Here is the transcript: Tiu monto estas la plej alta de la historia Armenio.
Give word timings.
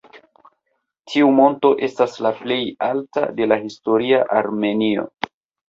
Tiu 1.11 1.27
monto 1.39 1.71
estas 1.89 2.17
la 2.27 2.33
plej 2.41 2.59
alta 2.89 3.25
de 3.41 3.51
la 3.53 3.61
historia 3.69 4.25
Armenio. 4.43 5.09